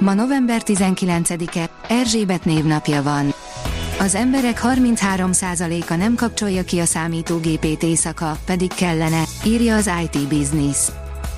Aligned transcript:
Ma 0.00 0.14
november 0.14 0.62
19-e, 0.64 1.70
Erzsébet 1.88 2.44
névnapja 2.44 3.02
van. 3.02 3.34
Az 3.98 4.14
emberek 4.14 4.60
33%-a 4.64 5.94
nem 5.94 6.14
kapcsolja 6.14 6.62
ki 6.62 6.78
a 6.78 6.84
számítógépét 6.84 7.82
éjszaka, 7.82 8.36
pedig 8.46 8.72
kellene, 8.74 9.22
írja 9.44 9.76
az 9.76 9.90
IT 10.02 10.28
Business. 10.28 10.88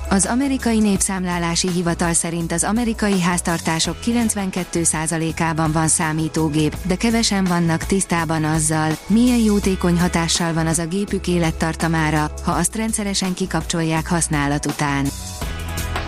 Az 0.09 0.25
amerikai 0.25 0.79
népszámlálási 0.79 1.69
hivatal 1.69 2.13
szerint 2.13 2.51
az 2.51 2.63
amerikai 2.63 3.21
háztartások 3.21 3.95
92%-ában 4.05 5.71
van 5.71 5.87
számítógép, 5.87 6.75
de 6.87 6.95
kevesen 6.95 7.43
vannak 7.43 7.85
tisztában 7.85 8.43
azzal, 8.43 8.97
milyen 9.07 9.39
jótékony 9.39 9.99
hatással 9.99 10.53
van 10.53 10.67
az 10.67 10.79
a 10.79 10.85
gépük 10.85 11.27
élettartamára, 11.27 12.31
ha 12.43 12.51
azt 12.51 12.75
rendszeresen 12.75 13.33
kikapcsolják 13.33 14.07
használat 14.07 14.65
után. 14.65 15.05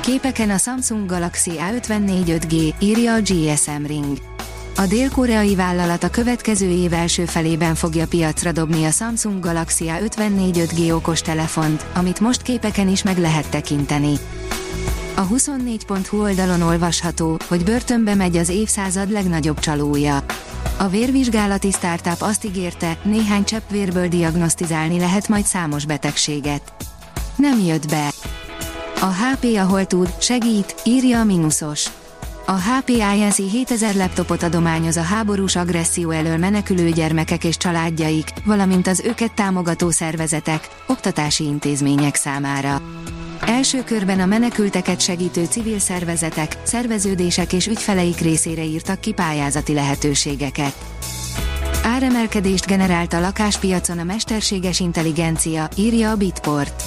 Képeken 0.06 0.50
a 0.50 0.58
Samsung 0.58 1.10
Galaxy 1.10 1.52
A54 1.52 2.24
5G, 2.26 2.74
írja 2.80 3.14
a 3.14 3.20
GSM 3.20 3.86
Ring. 3.86 4.18
A 4.76 4.86
dél-koreai 4.86 5.56
vállalat 5.56 6.04
a 6.04 6.10
következő 6.10 6.70
év 6.70 6.94
első 6.94 7.26
felében 7.26 7.76
fogja 7.76 8.08
piacra 8.08 8.52
dobni 8.52 8.86
a 8.86 8.92
Samsung 8.92 9.40
Galaxy 9.40 9.86
A54 9.88 10.52
5G 10.54 10.94
okostelefont, 10.94 11.86
amit 11.94 12.20
most 12.20 12.42
képeken 12.42 12.88
is 12.88 13.04
meg 13.04 13.18
lehet 13.18 13.50
tekinteni. 13.50 14.14
A 15.16 15.28
24.hu 15.28 16.22
oldalon 16.22 16.62
olvasható, 16.62 17.38
hogy 17.48 17.64
börtönbe 17.64 18.16
megy 18.16 18.38
az 18.38 18.50
évszázad 18.50 19.12
legnagyobb 19.12 19.60
csalója. 19.60 20.24
A 20.78 20.88
vérvizsgálati 20.88 21.72
startup 21.72 22.22
azt 22.22 22.46
ígérte, 22.46 22.98
néhány 23.04 23.44
cseppvérből 23.44 24.08
diagnosztizálni 24.08 25.00
lehet 25.00 25.28
majd 25.28 25.46
számos 25.46 25.86
betegséget. 25.86 26.74
Nem 27.36 27.60
jött 27.60 27.88
be. 27.88 28.10
A 29.06 29.14
HP 29.14 29.58
ahol 29.58 29.86
tud, 29.86 30.14
segít, 30.20 30.76
írja 30.84 31.20
a 31.20 31.24
Minusos. 31.24 31.90
A 32.46 32.52
HP 32.52 32.90
Inc. 32.90 33.36
7000 33.36 33.96
laptopot 33.96 34.44
adományoz 34.44 34.98
a 34.98 35.02
háborús 35.02 35.56
agresszió 35.56 36.10
elől 36.10 36.38
menekülő 36.38 36.90
gyermekek 36.90 37.44
és 37.44 37.58
családjaik, 37.58 38.30
valamint 38.46 38.88
az 38.88 39.02
őket 39.06 39.34
támogató 39.34 39.90
szervezetek, 39.90 40.70
oktatási 40.88 41.44
intézmények 41.44 42.16
számára. 42.16 42.82
Első 43.42 43.84
körben 43.84 44.20
a 44.20 44.26
menekülteket 44.26 45.00
segítő 45.00 45.46
civil 45.46 45.80
szervezetek, 45.80 46.58
szerveződések 46.64 47.54
és 47.54 47.68
ügyfeleik 47.68 48.20
részére 48.20 48.64
írtak 48.64 49.00
ki 49.00 49.12
pályázati 49.12 49.74
lehetőségeket. 49.74 50.76
Áremelkedést 51.84 52.66
generált 52.66 53.14
a 53.14 53.20
lakáspiacon 53.20 54.00
a 54.00 54.04
mesterséges 54.04 54.80
intelligencia, 54.80 55.70
írja 55.76 56.12
a 56.12 56.16
Bitport. 56.16 56.84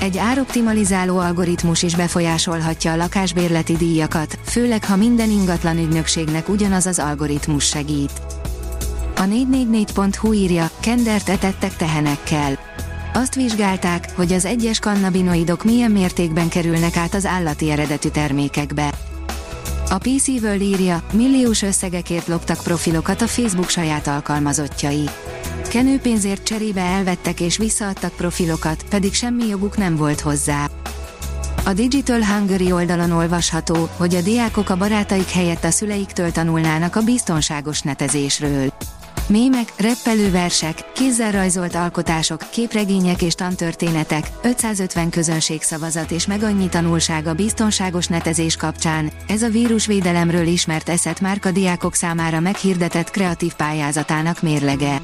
Egy 0.00 0.18
ároptimalizáló 0.18 1.18
algoritmus 1.18 1.82
is 1.82 1.96
befolyásolhatja 1.96 2.92
a 2.92 2.96
lakásbérleti 2.96 3.76
díjakat, 3.76 4.38
főleg 4.44 4.84
ha 4.84 4.96
minden 4.96 5.30
ingatlan 5.30 5.78
ügynökségnek 5.78 6.48
ugyanaz 6.48 6.86
az 6.86 6.98
algoritmus 6.98 7.64
segít. 7.64 8.12
A 9.16 9.22
444.hu 9.22 10.32
írja, 10.32 10.70
kendert 10.80 11.28
etettek 11.28 11.76
tehenekkel. 11.76 12.58
Azt 13.14 13.34
vizsgálták, 13.34 14.08
hogy 14.14 14.32
az 14.32 14.44
egyes 14.44 14.78
kannabinoidok 14.78 15.64
milyen 15.64 15.90
mértékben 15.90 16.48
kerülnek 16.48 16.96
át 16.96 17.14
az 17.14 17.26
állati 17.26 17.70
eredetű 17.70 18.08
termékekbe. 18.08 18.92
A 19.90 19.98
PC 19.98 20.28
World 20.28 20.60
írja, 20.60 21.02
milliós 21.12 21.62
összegekért 21.62 22.26
loptak 22.26 22.62
profilokat 22.62 23.22
a 23.22 23.26
Facebook 23.26 23.68
saját 23.68 24.06
alkalmazottjai. 24.06 25.08
Kenőpénzért 25.68 26.42
cserébe 26.42 26.80
elvettek 26.80 27.40
és 27.40 27.56
visszaadtak 27.56 28.14
profilokat, 28.16 28.84
pedig 28.90 29.14
semmi 29.14 29.46
joguk 29.46 29.76
nem 29.76 29.96
volt 29.96 30.20
hozzá. 30.20 30.68
A 31.64 31.72
Digital 31.72 32.24
Hungary 32.24 32.72
oldalon 32.72 33.10
olvasható, 33.10 33.88
hogy 33.96 34.14
a 34.14 34.20
diákok 34.20 34.70
a 34.70 34.76
barátaik 34.76 35.30
helyett 35.30 35.64
a 35.64 35.70
szüleiktől 35.70 36.32
tanulnának 36.32 36.96
a 36.96 37.02
biztonságos 37.02 37.80
netezésről. 37.80 38.72
Mémek, 39.28 39.72
reppelőversek, 39.76 40.92
kézzel 40.94 41.32
rajzolt 41.32 41.74
alkotások, 41.74 42.40
képregények 42.50 43.22
és 43.22 43.34
tantörténetek, 43.34 44.30
550 44.42 45.10
közönségszavazat 45.10 46.10
és 46.10 46.26
meg 46.26 46.42
annyi 46.42 46.68
tanulság 46.68 47.26
a 47.26 47.34
biztonságos 47.34 48.06
netezés 48.06 48.56
kapcsán, 48.56 49.12
ez 49.28 49.42
a 49.42 49.48
vírusvédelemről 49.48 50.46
ismert 50.46 50.88
eszet 50.88 51.20
márka 51.20 51.50
diákok 51.50 51.94
számára 51.94 52.40
meghirdetett 52.40 53.10
kreatív 53.10 53.54
pályázatának 53.54 54.42
mérlege. 54.42 55.00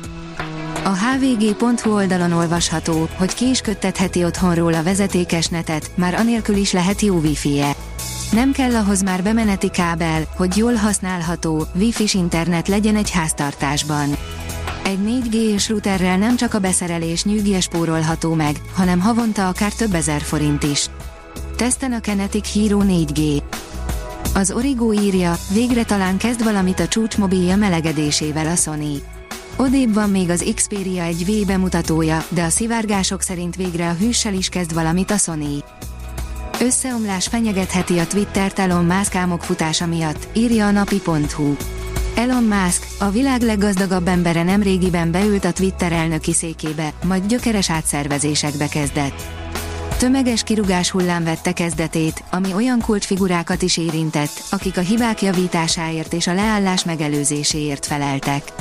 A 0.84 0.96
hvg.hu 0.96 1.92
oldalon 1.92 2.32
olvasható, 2.32 3.08
hogy 3.16 3.34
ki 3.34 3.48
is 3.48 3.60
köttetheti 3.60 4.24
otthonról 4.24 4.74
a 4.74 4.82
vezetékes 4.82 5.46
netet, 5.46 5.90
már 5.94 6.14
anélkül 6.14 6.56
is 6.56 6.72
lehet 6.72 7.00
jó 7.00 7.16
wifi-e. 7.18 7.76
Nem 8.32 8.52
kell 8.52 8.74
ahhoz 8.74 9.02
már 9.02 9.22
bemeneti 9.22 9.70
kábel, 9.70 10.22
hogy 10.36 10.56
jól 10.56 10.74
használható, 10.74 11.66
wifi 11.74 12.18
internet 12.18 12.68
legyen 12.68 12.96
egy 12.96 13.10
háztartásban. 13.10 14.16
Egy 14.84 14.98
4G-s 15.06 15.68
routerrel 15.68 16.18
nem 16.18 16.36
csak 16.36 16.54
a 16.54 16.58
beszerelés 16.58 17.24
nyűgje 17.24 17.60
spórolható 17.60 18.34
meg, 18.34 18.56
hanem 18.74 19.00
havonta 19.00 19.48
akár 19.48 19.72
több 19.72 19.94
ezer 19.94 20.20
forint 20.20 20.62
is. 20.62 20.86
Teszten 21.56 21.92
a 21.92 22.00
Kinetic 22.00 22.52
Hero 22.52 22.80
4G. 22.82 23.42
Az 24.34 24.50
Origo 24.50 24.92
írja, 24.92 25.34
végre 25.52 25.84
talán 25.84 26.16
kezd 26.16 26.44
valamit 26.44 26.80
a 26.80 26.88
csúcsmobilja 26.88 27.56
melegedésével 27.56 28.46
a 28.46 28.54
Sony. 28.54 29.02
Odébb 29.62 29.94
van 29.94 30.10
még 30.10 30.30
az 30.30 30.52
Xperia 30.54 31.02
egy 31.02 31.24
V 31.26 31.46
bemutatója, 31.46 32.24
de 32.28 32.42
a 32.42 32.48
szivárgások 32.48 33.20
szerint 33.20 33.56
végre 33.56 33.88
a 33.88 33.92
hűssel 33.92 34.34
is 34.34 34.48
kezd 34.48 34.74
valamit 34.74 35.10
a 35.10 35.16
Sony. 35.16 35.62
Összeomlás 36.60 37.26
fenyegetheti 37.26 37.98
a 37.98 38.06
Twittert 38.06 38.58
Elon 38.58 38.84
Musk 38.84 39.14
álmok 39.14 39.42
futása 39.42 39.86
miatt, 39.86 40.28
írja 40.32 40.66
a 40.66 40.70
napi.hu. 40.70 41.56
Elon 42.14 42.44
Musk, 42.44 42.86
a 42.98 43.10
világ 43.10 43.40
leggazdagabb 43.40 44.06
embere 44.06 44.42
nem 44.42 44.62
régiben 44.62 45.10
beült 45.10 45.44
a 45.44 45.52
Twitter 45.52 45.92
elnöki 45.92 46.32
székébe, 46.32 46.92
majd 47.04 47.26
gyökeres 47.26 47.70
átszervezésekbe 47.70 48.68
kezdett. 48.68 49.22
Tömeges 49.98 50.42
kirugás 50.42 50.90
hullám 50.90 51.24
vette 51.24 51.52
kezdetét, 51.52 52.24
ami 52.30 52.54
olyan 52.54 52.80
kulcsfigurákat 52.80 53.62
is 53.62 53.76
érintett, 53.76 54.42
akik 54.50 54.76
a 54.76 54.80
hibák 54.80 55.22
javításáért 55.22 56.12
és 56.12 56.26
a 56.26 56.34
leállás 56.34 56.84
megelőzéséért 56.84 57.86
feleltek. 57.86 58.52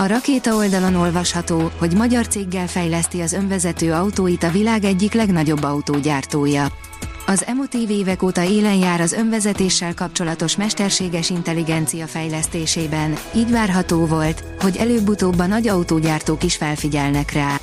A 0.00 0.06
rakéta 0.06 0.54
oldalon 0.54 0.94
olvasható, 0.94 1.70
hogy 1.78 1.94
magyar 1.94 2.28
céggel 2.28 2.66
fejleszti 2.66 3.20
az 3.20 3.32
önvezető 3.32 3.92
autóit 3.92 4.42
a 4.42 4.50
világ 4.50 4.84
egyik 4.84 5.12
legnagyobb 5.12 5.62
autógyártója. 5.62 6.66
Az 7.26 7.44
emotív 7.46 7.90
évek 7.90 8.22
óta 8.22 8.42
élen 8.42 8.74
jár 8.74 9.00
az 9.00 9.12
önvezetéssel 9.12 9.94
kapcsolatos 9.94 10.56
mesterséges 10.56 11.30
intelligencia 11.30 12.06
fejlesztésében, 12.06 13.16
így 13.34 13.50
várható 13.50 14.06
volt, 14.06 14.44
hogy 14.60 14.76
előbb-utóbb 14.76 15.38
a 15.38 15.46
nagy 15.46 15.68
autógyártók 15.68 16.42
is 16.42 16.56
felfigyelnek 16.56 17.32
rá. 17.32 17.60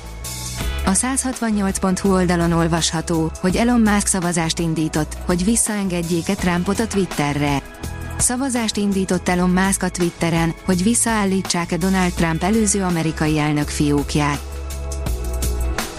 A 0.86 0.90
168.hu 0.90 2.12
oldalon 2.12 2.52
olvasható, 2.52 3.30
hogy 3.40 3.56
Elon 3.56 3.80
Musk 3.80 4.06
szavazást 4.06 4.58
indított, 4.58 5.16
hogy 5.26 5.44
visszaengedjék-e 5.44 6.34
Trumpot 6.34 6.80
a 6.80 6.86
Twitterre. 6.86 7.77
Szavazást 8.20 8.76
indított 8.76 9.28
Elon 9.28 9.50
Musk 9.50 9.82
a 9.82 9.88
Twitteren, 9.88 10.54
hogy 10.64 10.82
visszaállítsák-e 10.82 11.76
Donald 11.76 12.12
Trump 12.12 12.42
előző 12.42 12.82
amerikai 12.82 13.38
elnök 13.38 13.68
fiókját. 13.68 14.40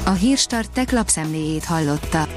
A 0.05 0.11
Hírstart 0.11 0.71
tech 0.71 0.93
lapszemléjét 0.93 1.63
hallotta. 1.63 2.27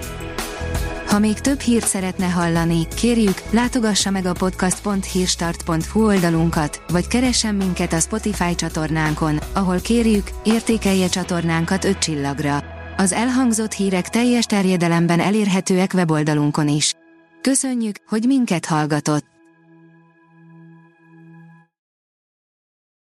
Ha 1.06 1.18
még 1.18 1.40
több 1.40 1.60
hírt 1.60 1.86
szeretne 1.86 2.26
hallani, 2.26 2.86
kérjük, 2.94 3.42
látogassa 3.50 4.10
meg 4.10 4.26
a 4.26 4.32
podcast.hírstart.hu 4.32 6.06
oldalunkat, 6.06 6.82
vagy 6.88 7.06
keressen 7.06 7.54
minket 7.54 7.92
a 7.92 8.00
Spotify 8.00 8.54
csatornánkon, 8.54 9.38
ahol 9.52 9.80
kérjük, 9.80 10.30
értékelje 10.44 11.08
csatornánkat 11.08 11.84
5 11.84 11.98
csillagra. 11.98 12.64
Az 12.96 13.12
elhangzott 13.12 13.72
hírek 13.72 14.08
teljes 14.08 14.44
terjedelemben 14.44 15.20
elérhetőek 15.20 15.92
weboldalunkon 15.94 16.68
is. 16.68 16.94
Köszönjük, 17.40 17.96
hogy 18.06 18.24
minket 18.26 18.66
hallgatott! 18.66 19.31